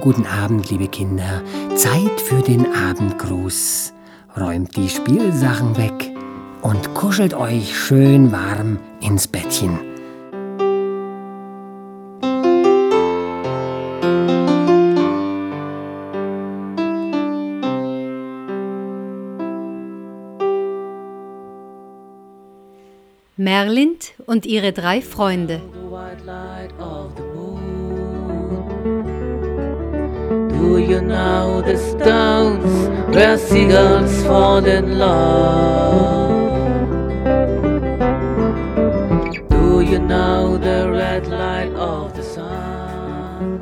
[0.00, 1.42] guten Abend, liebe Kinder.
[1.76, 3.92] Zeit für den Abendgruß.
[4.38, 6.12] Räumt die Spielsachen weg
[6.62, 9.78] und kuschelt euch schön warm ins Bettchen.
[23.36, 25.60] Merlind und ihre drei Freunde.
[30.60, 32.72] Do you know the stones
[33.16, 36.36] where seagulls fall in love?
[39.48, 43.60] Do you know the red light of the sun?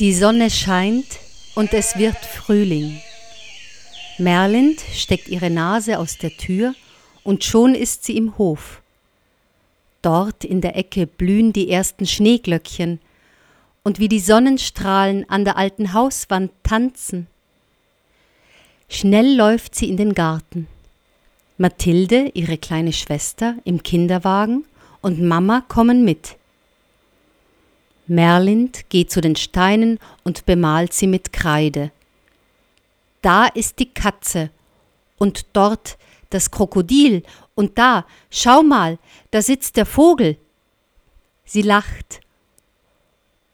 [0.00, 1.20] Die Sonne scheint
[1.54, 3.00] und es wird Frühling.
[4.18, 6.74] Merlind steckt ihre Nase aus der Tür
[7.24, 8.80] und schon ist sie im Hof.
[10.02, 13.00] Dort in der Ecke blühen die ersten Schneeglöckchen
[13.82, 17.26] und wie die Sonnenstrahlen an der alten Hauswand tanzen.
[18.88, 20.68] Schnell läuft sie in den Garten.
[21.56, 24.64] Mathilde, ihre kleine Schwester, im Kinderwagen
[25.00, 26.36] und Mama kommen mit.
[28.06, 31.90] Merlind geht zu den Steinen und bemalt sie mit Kreide.
[33.24, 34.50] Da ist die Katze
[35.16, 35.96] und dort
[36.28, 37.22] das Krokodil
[37.54, 38.98] und da, schau mal,
[39.30, 40.36] da sitzt der Vogel.
[41.46, 42.20] Sie lacht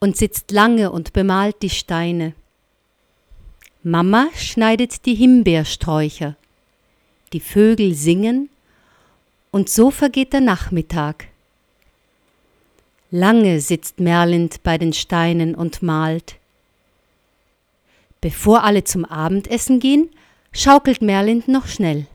[0.01, 2.33] und sitzt lange und bemalt die Steine.
[3.81, 6.35] Mama schneidet die Himbeersträucher.
[7.31, 8.49] Die Vögel singen
[9.51, 11.29] und so vergeht der Nachmittag.
[13.09, 16.40] Lange sitzt Merlind bei den Steinen und malt.
[18.21, 20.09] Bevor alle zum Abendessen gehen,
[20.53, 22.05] schaukelt Merlind noch schnell.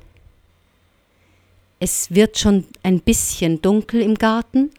[1.80, 4.70] Es wird schon ein bisschen dunkel im Garten,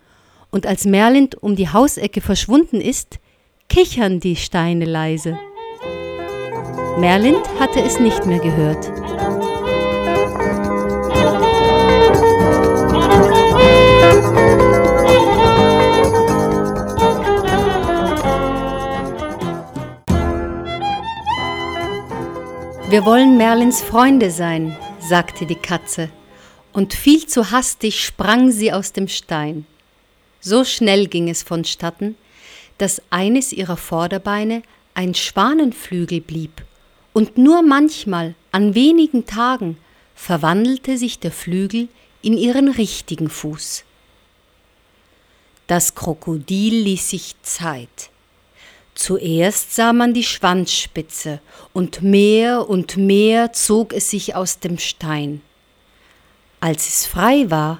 [0.49, 3.19] und als Merlind um die Hausecke verschwunden ist,
[3.67, 5.37] kichern die Steine leise.
[6.97, 8.89] Merlind hatte es nicht mehr gehört.
[22.97, 26.09] Wir wollen Merlins Freunde sein, sagte die Katze,
[26.73, 29.67] und viel zu hastig sprang sie aus dem Stein.
[30.39, 32.15] So schnell ging es vonstatten,
[32.79, 34.63] dass eines ihrer Vorderbeine
[34.95, 36.65] ein Schwanenflügel blieb,
[37.13, 39.77] und nur manchmal, an wenigen Tagen,
[40.15, 41.89] verwandelte sich der Flügel
[42.23, 43.83] in ihren richtigen Fuß.
[45.67, 48.09] Das Krokodil ließ sich Zeit.
[48.97, 51.39] Zuerst sah man die Schwanzspitze,
[51.71, 55.43] und mehr und mehr zog es sich aus dem Stein.
[56.59, 57.79] Als es frei war,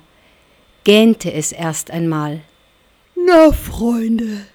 [0.83, 2.41] gähnte es erst einmal.
[3.15, 4.45] Na, Freunde,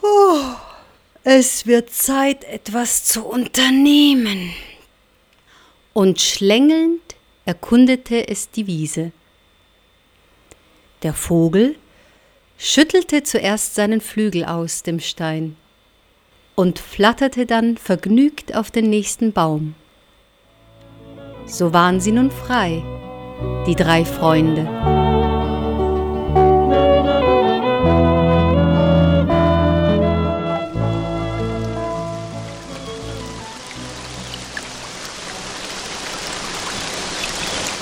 [0.00, 0.44] oh,
[1.24, 4.54] es wird Zeit, etwas zu unternehmen.
[5.92, 9.10] Und schlängelnd erkundete es die Wiese.
[11.02, 11.74] Der Vogel
[12.58, 15.56] schüttelte zuerst seinen Flügel aus dem Stein
[16.54, 19.74] und flatterte dann vergnügt auf den nächsten Baum.
[21.46, 22.82] So waren sie nun frei,
[23.66, 24.68] die drei Freunde.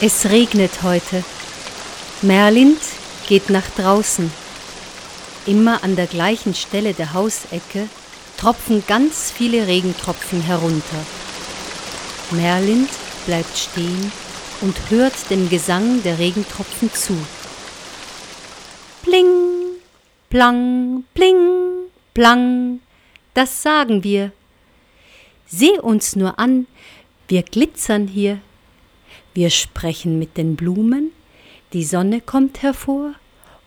[0.04, 1.22] Es regnet heute.
[2.22, 2.81] Merlind
[3.28, 4.33] geht nach draußen.
[5.47, 7.89] Immer an der gleichen Stelle der Hausecke
[8.42, 11.06] tropfen ganz viele Regentropfen herunter.
[12.32, 12.91] Merlind
[13.25, 14.10] bleibt stehen
[14.60, 17.16] und hört dem Gesang der Regentropfen zu.
[19.04, 19.28] Pling,
[20.28, 22.80] plang, pling, plang,
[23.33, 24.33] das sagen wir.
[25.47, 26.66] Seh uns nur an,
[27.28, 28.41] wir glitzern hier.
[29.34, 31.12] Wir sprechen mit den Blumen,
[31.72, 33.15] die Sonne kommt hervor,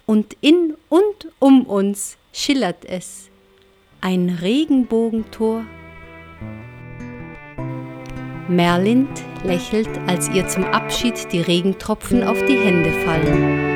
[0.05, 3.29] und in und um uns schillert es
[4.01, 5.65] ein Regenbogentor.
[8.47, 13.75] Merlind lächelt, als ihr zum Abschied die Regentropfen auf die Hände fallen.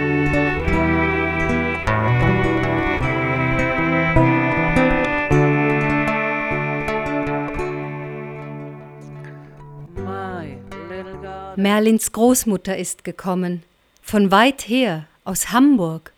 [11.56, 13.64] Merlins Großmutter ist gekommen,
[14.02, 16.14] von weit her, aus Hamburg.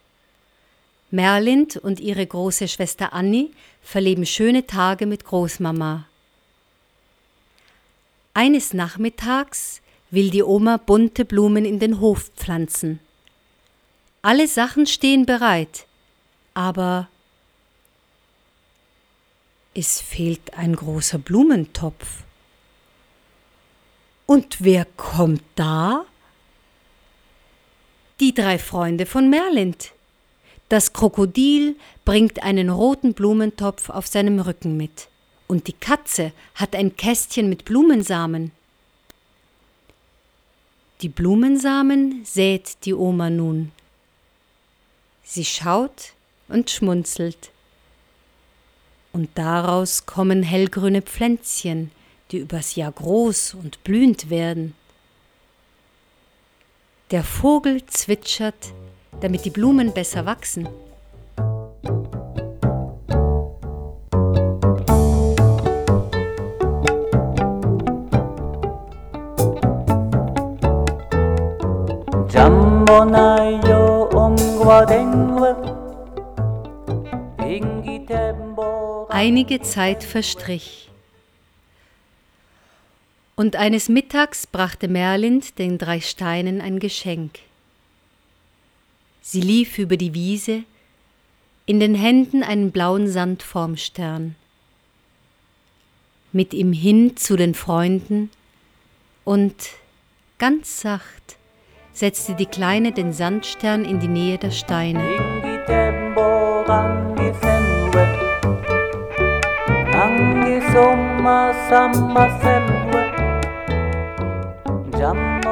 [1.12, 6.06] Merlind und ihre große Schwester Annie verleben schöne Tage mit Großmama.
[8.34, 13.00] Eines Nachmittags will die Oma bunte Blumen in den Hof pflanzen.
[14.22, 15.86] Alle Sachen stehen bereit,
[16.54, 17.10] aber
[19.74, 22.24] es fehlt ein großer Blumentopf.
[24.26, 26.06] Und wer kommt da?
[28.20, 29.92] Die drei Freunde von Merlind.
[30.72, 31.76] Das Krokodil
[32.06, 35.10] bringt einen roten Blumentopf auf seinem Rücken mit,
[35.48, 38.54] und die Katze hat ein Kästchen mit Blumensamen.
[41.02, 43.74] Die Blumensamen sät die Oma nun.
[45.26, 46.14] Sie schaut
[46.48, 47.52] und schmunzelt.
[49.12, 51.92] Und daraus kommen hellgrüne Pflänzchen,
[52.32, 54.74] die übers Jahr groß und blühend werden.
[57.12, 58.72] Der Vogel zwitschert,
[59.22, 60.68] damit die Blumen besser wachsen.
[79.10, 80.90] Einige Zeit verstrich.
[83.36, 87.40] Und eines Mittags brachte Merlind den drei Steinen ein Geschenk.
[89.22, 90.64] Sie lief über die Wiese,
[91.66, 94.36] in den Händen einen blauen Sandformstern.
[96.34, 98.30] Mit ihm hin zu den Freunden
[99.24, 99.56] und
[100.40, 101.38] ganz sacht
[101.94, 105.04] setzte die Kleine den Sandstern in die Nähe der Steine.
[110.74, 113.12] Sommer, Sommer, Sommer,
[114.98, 115.51] Jammer.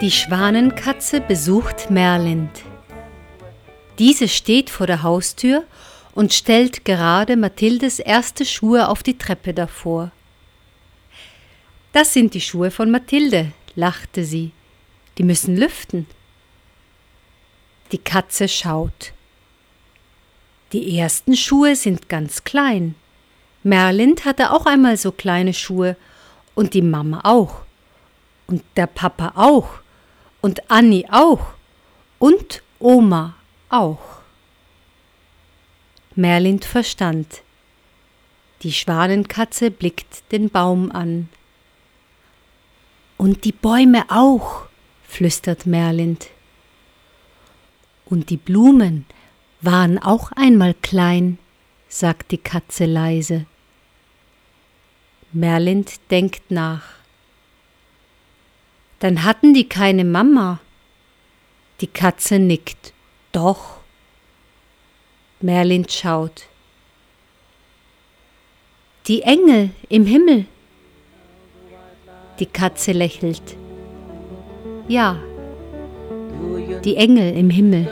[0.00, 2.62] Die Schwanenkatze besucht Merlind.
[3.98, 5.64] Diese steht vor der Haustür
[6.14, 10.12] und stellt gerade Mathildes erste Schuhe auf die Treppe davor.
[11.92, 14.52] Das sind die Schuhe von Mathilde, lachte sie.
[15.18, 16.06] Die müssen lüften.
[17.90, 19.12] Die Katze schaut.
[20.72, 22.94] Die ersten Schuhe sind ganz klein.
[23.64, 25.96] Merlind hatte auch einmal so kleine Schuhe
[26.54, 27.62] und die Mama auch.
[28.46, 29.80] Und der Papa auch.
[30.40, 31.54] Und Anni auch.
[32.18, 33.34] Und Oma
[33.68, 34.18] auch.
[36.14, 37.42] Merlind verstand.
[38.62, 41.28] Die Schwanenkatze blickt den Baum an.
[43.16, 44.66] Und die Bäume auch,
[45.04, 46.28] flüstert Merlind.
[48.04, 49.06] Und die Blumen
[49.60, 51.38] waren auch einmal klein,
[51.88, 53.46] sagt die Katze leise.
[55.32, 56.97] Merlind denkt nach.
[59.00, 60.60] Dann hatten die keine Mama.
[61.80, 62.92] Die Katze nickt.
[63.32, 63.78] Doch.
[65.40, 66.46] Merlind schaut.
[69.06, 70.46] Die Engel im Himmel.
[72.40, 73.56] Die Katze lächelt.
[74.88, 75.18] Ja,
[76.84, 77.88] die Engel im Himmel.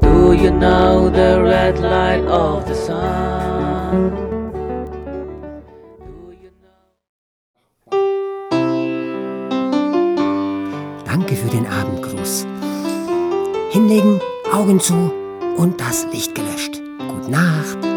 [0.00, 3.49] Do you know the red light of the sun?
[11.80, 12.46] Abendgruß.
[13.70, 14.20] Hinlegen,
[14.52, 15.12] Augen zu
[15.56, 16.80] und das Licht gelöscht.
[16.98, 17.89] Gute Nacht.